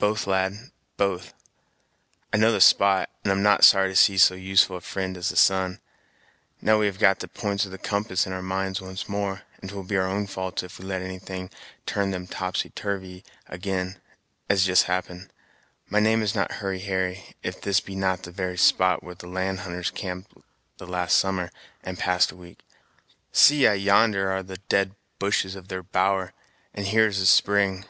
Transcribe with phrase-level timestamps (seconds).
[0.00, 1.34] "Both, lad, both;
[2.32, 5.28] I know the spot, and am not sorry to see so useful a fri'nd as
[5.28, 5.78] the sun.
[6.60, 9.70] Now we have got the p'ints of the compass in our minds once more, and
[9.70, 11.48] 't will be our own faults if we let anything
[11.86, 14.00] turn them topsy turvy ag'in,
[14.50, 15.30] as has just happened.
[15.88, 19.28] My name is not Hurry Harry, if this be not the very spot where the
[19.28, 20.32] land hunters camped
[20.78, 21.52] the last summer,
[21.84, 22.64] and passed a week.
[23.30, 26.32] See I yonder are the dead bushes of their bower,
[26.74, 27.84] and here is the spring.